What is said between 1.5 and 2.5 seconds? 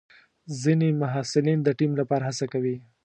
د ټیم لپاره هڅه